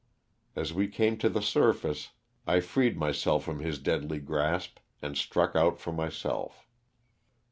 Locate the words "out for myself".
5.55-6.65